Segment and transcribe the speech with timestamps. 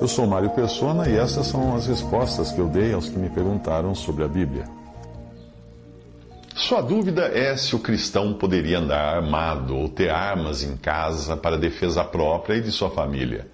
[0.00, 3.28] Eu sou Mário Persona e essas são as respostas que eu dei aos que me
[3.28, 4.64] perguntaram sobre a Bíblia.
[6.54, 11.58] Sua dúvida é se o cristão poderia andar armado ou ter armas em casa para
[11.58, 13.48] defesa própria e de sua família.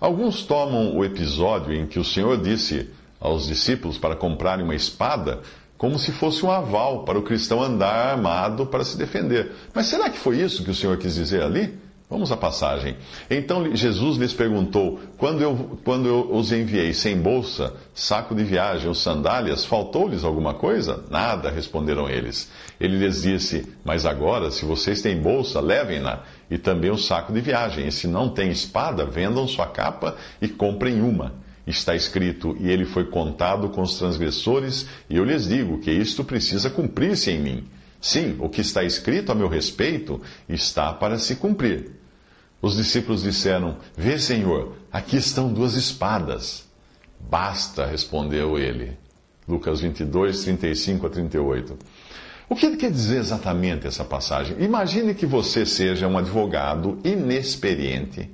[0.00, 2.88] Alguns tomam o episódio em que o Senhor disse
[3.20, 5.40] aos discípulos para comprarem uma espada
[5.76, 9.52] como se fosse um aval para o cristão andar armado para se defender.
[9.74, 11.85] Mas será que foi isso que o Senhor quis dizer ali?
[12.08, 12.96] Vamos à passagem.
[13.28, 18.86] Então Jesus lhes perguntou: quando eu, quando eu os enviei sem bolsa, saco de viagem
[18.86, 21.04] ou sandálias, faltou-lhes alguma coisa?
[21.10, 22.48] Nada, responderam eles.
[22.78, 27.40] Ele lhes disse: Mas agora, se vocês têm bolsa, levem-na, e também o saco de
[27.40, 27.88] viagem.
[27.88, 31.34] E se não têm espada, vendam sua capa e comprem uma.
[31.66, 36.22] Está escrito: E ele foi contado com os transgressores, e eu lhes digo que isto
[36.22, 37.64] precisa cumprir-se em mim.
[38.06, 41.90] Sim, o que está escrito a meu respeito está para se cumprir.
[42.62, 46.68] Os discípulos disseram: Vê, Senhor, aqui estão duas espadas.
[47.18, 48.96] Basta, respondeu ele.
[49.48, 51.76] Lucas 22, 35 a 38.
[52.48, 54.56] O que quer dizer exatamente essa passagem?
[54.60, 58.30] Imagine que você seja um advogado inexperiente.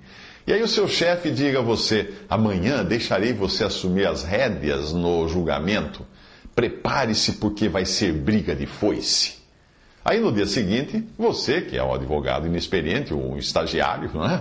[0.47, 5.27] E aí o seu chefe diga a você: amanhã deixarei você assumir as rédeas no
[5.29, 6.05] julgamento.
[6.55, 9.41] Prepare-se porque vai ser briga de foice.
[10.05, 14.41] Aí no dia seguinte, você, que é um advogado inexperiente, um estagiário, é?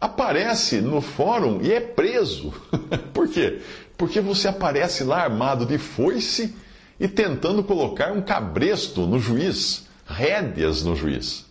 [0.00, 2.52] aparece no fórum e é preso.
[3.14, 3.60] Por quê?
[3.96, 6.54] Porque você aparece lá armado de foice
[6.98, 11.46] e tentando colocar um cabresto no juiz, rédeas no juiz.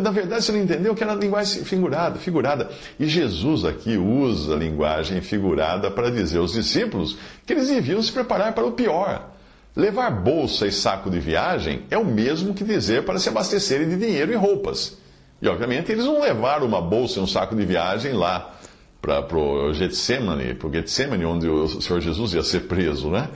[0.00, 2.70] Na verdade, você não entendeu que era linguagem figurada, figurada.
[2.98, 8.10] E Jesus aqui usa a linguagem figurada para dizer aos discípulos que eles deviam se
[8.10, 9.30] preparar para o pior.
[9.76, 13.96] Levar bolsa e saco de viagem é o mesmo que dizer para se abastecerem de
[13.96, 14.98] dinheiro e roupas.
[15.40, 18.54] E, obviamente, eles não levaram uma bolsa e um saco de viagem lá
[19.00, 23.28] para o Getsemane, para o Getsemane, onde o Senhor Jesus ia ser preso, né?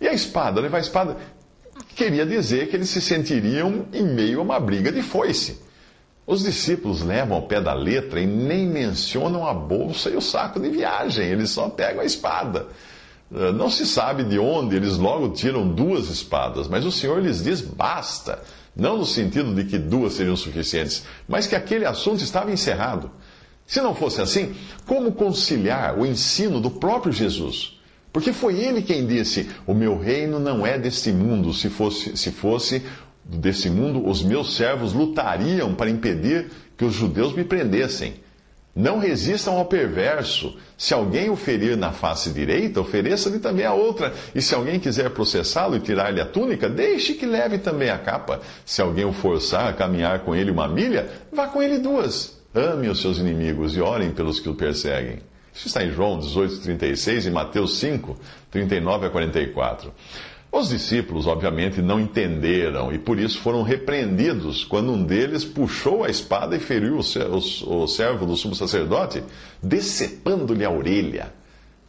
[0.00, 1.16] E a espada, levar a espada,
[1.96, 5.60] queria dizer que eles se sentiriam em meio a uma briga de foice.
[6.24, 10.60] Os discípulos levam ao pé da letra e nem mencionam a bolsa e o saco
[10.60, 12.68] de viagem, eles só pegam a espada.
[13.34, 17.42] Eh, não se sabe de onde eles logo tiram duas espadas, mas o Senhor lhes
[17.42, 18.42] diz basta.
[18.74, 23.10] Não no sentido de que duas seriam suficientes, mas que aquele assunto estava encerrado.
[23.66, 24.54] Se não fosse assim,
[24.86, 27.78] como conciliar o ensino do próprio Jesus?
[28.12, 31.52] Porque foi ele quem disse: O meu reino não é deste mundo.
[31.52, 32.82] Se fosse, se fosse
[33.24, 38.14] desse mundo, os meus servos lutariam para impedir que os judeus me prendessem.
[38.74, 40.56] Não resistam ao perverso.
[40.76, 44.12] Se alguém o ferir na face direita, ofereça-lhe também a outra.
[44.34, 48.40] E se alguém quiser processá-lo e tirar-lhe a túnica, deixe que leve também a capa.
[48.64, 52.38] Se alguém o forçar a caminhar com ele uma milha, vá com ele duas.
[52.54, 55.18] Ame os seus inimigos e orem pelos que o perseguem.
[55.54, 58.16] Isso está em João 18, 36 e Mateus 5,
[58.50, 59.92] 39 a 44.
[60.50, 66.08] Os discípulos, obviamente, não entenderam e por isso foram repreendidos quando um deles puxou a
[66.08, 69.22] espada e feriu o servo do sumo sacerdote,
[69.62, 71.34] decepando-lhe a orelha.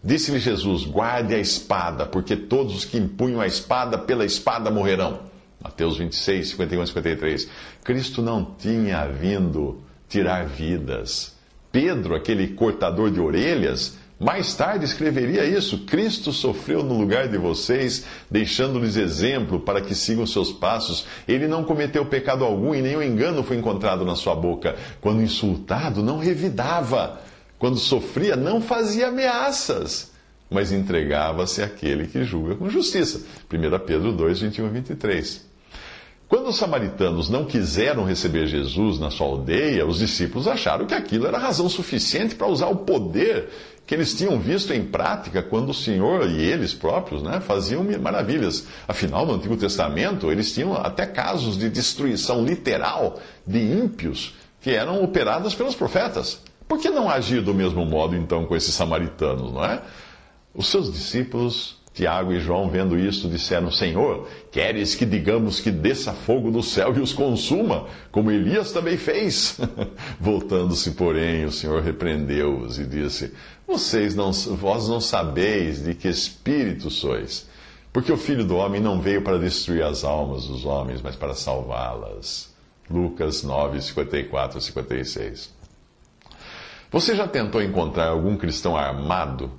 [0.03, 5.21] Disse-lhe Jesus: Guarde a espada, porque todos os que empunham a espada pela espada morrerão.
[5.61, 7.49] Mateus 26, 51 e 53.
[7.83, 11.37] Cristo não tinha vindo tirar vidas.
[11.71, 18.05] Pedro, aquele cortador de orelhas, mais tarde escreveria isso: Cristo sofreu no lugar de vocês,
[18.29, 21.05] deixando-lhes exemplo para que sigam seus passos.
[21.25, 24.75] Ele não cometeu pecado algum e nenhum engano foi encontrado na sua boca.
[24.99, 27.21] Quando insultado, não revidava.
[27.57, 30.11] Quando sofria, não fazia ameaças,
[30.49, 33.21] mas entregava-se àquele que julga com justiça.
[33.51, 35.49] 1 Pedro 2, 21 e 23.
[36.29, 41.25] Quando os samaritanos não quiseram receber Jesus na sua aldeia, os discípulos acharam que aquilo
[41.25, 43.49] era razão suficiente para usar o poder
[43.89, 48.67] que eles tinham visto em prática quando o Senhor e eles próprios né, faziam maravilhas.
[48.87, 55.03] Afinal, no Antigo Testamento, eles tinham até casos de destruição literal de ímpios que eram
[55.03, 56.39] operadas pelos profetas.
[56.67, 59.81] Por que não agir do mesmo modo, então, com esses samaritanos, não é?
[60.53, 66.13] Os seus discípulos Tiago e João, vendo isto, disseram: Senhor, queres que digamos que desça
[66.13, 69.59] fogo do céu e os consuma, como Elias também fez?
[70.17, 73.33] Voltando-se, porém, o Senhor repreendeu-os e disse:
[73.67, 77.49] Vocês não, vós não sabeis de que espírito sois,
[77.91, 81.35] porque o Filho do Homem não veio para destruir as almas dos homens, mas para
[81.35, 82.49] salvá-las.
[82.89, 85.53] Lucas 9, 54 a 56.
[86.89, 89.51] Você já tentou encontrar algum cristão armado?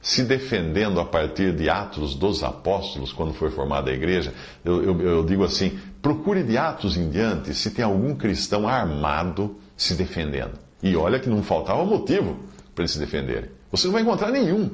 [0.00, 4.32] Se defendendo a partir de Atos dos Apóstolos, quando foi formada a igreja,
[4.64, 9.56] eu, eu, eu, digo assim: procure de Atos em diante se tem algum cristão armado
[9.76, 10.58] se defendendo.
[10.82, 12.36] E olha que não faltava motivo
[12.74, 13.50] para eles se defenderem.
[13.70, 14.70] Você não vai encontrar nenhum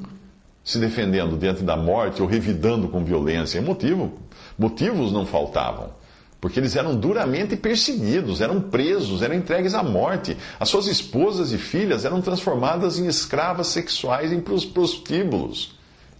[0.63, 3.57] se defendendo diante da morte ou revidando com violência.
[3.57, 4.13] É motivo.
[4.57, 5.91] Motivos não faltavam.
[6.39, 10.37] Porque eles eram duramente perseguidos, eram presos, eram entregues à morte.
[10.59, 15.75] As suas esposas e filhas eram transformadas em escravas sexuais, em prostíbulos.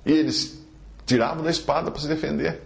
[0.05, 0.65] E eles
[1.05, 2.61] tiravam da espada para se defender.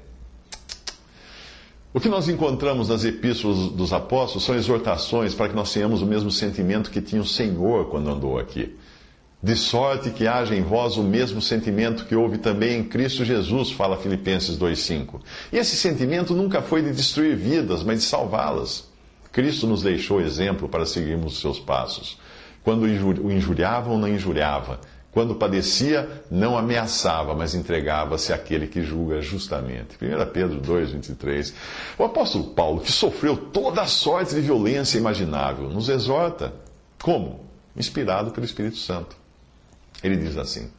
[1.93, 6.05] O que nós encontramos nas epístolas dos apóstolos são exortações para que nós tenhamos o
[6.05, 8.77] mesmo sentimento que tinha o Senhor quando andou aqui.
[9.43, 13.71] De sorte que haja em vós o mesmo sentimento que houve também em Cristo Jesus,
[13.71, 15.19] fala Filipenses 2,5.
[15.51, 18.87] E esse sentimento nunca foi de destruir vidas, mas de salvá-las.
[19.31, 22.19] Cristo nos deixou exemplo para seguirmos os seus passos.
[22.63, 24.79] Quando o injuriavam, não injuriava.
[25.11, 29.97] Quando padecia, não ameaçava, mas entregava-se àquele que julga justamente.
[29.99, 31.53] 1 Pedro 2, 23.
[31.97, 36.53] O apóstolo Paulo, que sofreu toda a sorte de violência imaginável, nos exorta.
[37.01, 37.49] Como?
[37.75, 39.20] Inspirado pelo Espírito Santo.
[40.03, 40.69] Ele diz assim: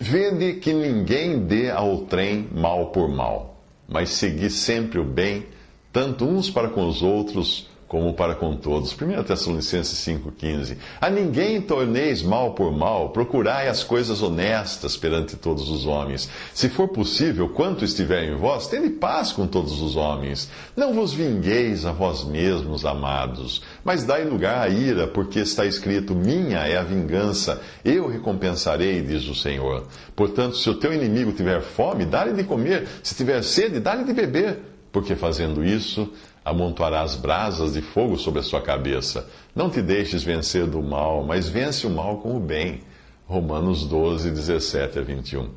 [0.00, 5.46] Vede que ninguém dê ao trem mal por mal, mas segui sempre o bem,
[5.92, 8.92] tanto uns para com os outros, como para com todos.
[8.92, 10.76] 1 Tessalonicenses 5,15.
[11.00, 16.28] A ninguém torneis mal por mal, procurai as coisas honestas perante todos os homens.
[16.52, 20.50] Se for possível, quanto estiver em vós, tende paz com todos os homens.
[20.76, 26.14] Não vos vingueis a vós mesmos, amados, mas dai lugar à ira, porque está escrito:
[26.14, 29.86] Minha é a vingança, eu recompensarei, diz o Senhor.
[30.14, 34.12] Portanto, se o teu inimigo tiver fome, dá-lhe de comer, se tiver sede, dá-lhe de
[34.12, 34.58] beber,
[34.90, 36.10] porque fazendo isso,
[36.46, 39.28] amontoarás brasas de fogo sobre a sua cabeça.
[39.52, 42.82] Não te deixes vencer do mal, mas vence o mal com o bem.
[43.26, 45.50] Romanos 12, 17 a 21.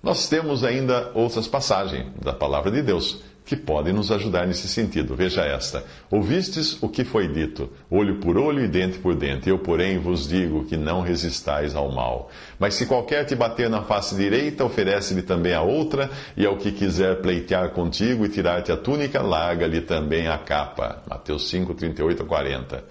[0.00, 5.16] Nós temos ainda outras passagens da palavra de Deus que podem nos ajudar nesse sentido.
[5.16, 9.48] Veja esta: Ouvistes o que foi dito, olho por olho e dente por dente.
[9.48, 12.30] Eu, porém, vos digo que não resistais ao mal.
[12.58, 16.70] Mas se qualquer te bater na face direita, oferece-lhe também a outra, e ao que
[16.70, 21.02] quiser pleitear contigo e tirar-te a túnica, larga-lhe também a capa.
[21.08, 22.84] Mateus 5, 38 a 40.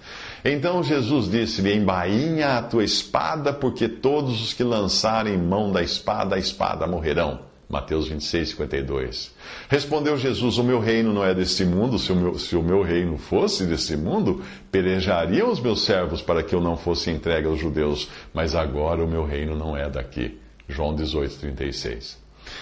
[0.44, 6.36] Então Jesus disse-lhe: Embainha a tua espada, porque todos os que lançarem mão da espada,
[6.36, 7.51] a espada morrerão.
[7.72, 9.34] Mateus 26, 52.
[9.66, 11.98] Respondeu Jesus: O meu reino não é deste mundo.
[11.98, 16.42] Se o meu, se o meu reino fosse deste mundo, pelejariam os meus servos para
[16.42, 18.10] que eu não fosse entregue aos judeus.
[18.34, 20.38] Mas agora o meu reino não é daqui.
[20.68, 22.20] João 18, 36.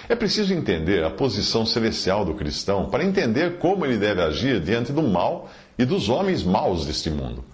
[0.09, 4.93] É preciso entender a posição celestial do cristão para entender como ele deve agir diante
[4.93, 7.45] do mal e dos homens maus deste mundo.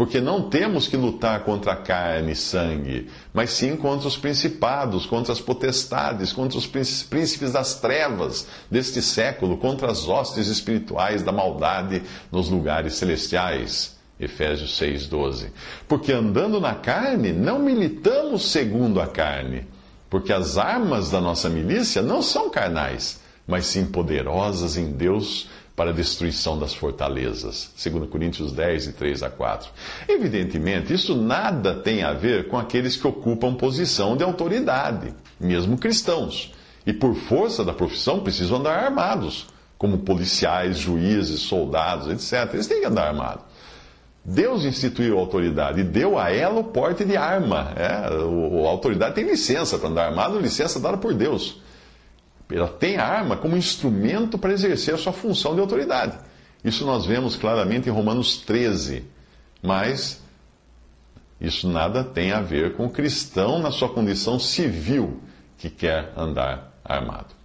[0.00, 5.30] Porque não temos que lutar contra carne e sangue, mas sim contra os principados, contra
[5.30, 12.02] as potestades, contra os príncipes das trevas deste século, contra as hostes espirituais da maldade
[12.32, 13.94] nos lugares celestiais.
[14.18, 15.50] Efésios 6,12.
[15.86, 19.66] Porque andando na carne, não militamos segundo a carne,
[20.08, 25.46] porque as armas da nossa milícia não são carnais, mas sim poderosas em Deus
[25.80, 27.70] para a destruição das fortalezas.
[27.82, 29.70] 2 Coríntios 10, de 3 a 4.
[30.06, 36.52] Evidentemente, isso nada tem a ver com aqueles que ocupam posição de autoridade, mesmo cristãos.
[36.86, 39.46] E por força da profissão precisam andar armados,
[39.78, 42.52] como policiais, juízes, soldados, etc.
[42.52, 43.44] Eles têm que andar armados.
[44.22, 47.72] Deus instituiu a autoridade e deu a ela o porte de arma.
[47.74, 51.58] É, a autoridade tem licença para andar armado, licença dada por Deus.
[52.50, 56.18] Ela tem a arma como instrumento para exercer a sua função de autoridade.
[56.64, 59.04] Isso nós vemos claramente em Romanos 13.
[59.62, 60.22] Mas
[61.40, 65.22] isso nada tem a ver com o cristão na sua condição civil
[65.56, 67.40] que quer andar armado.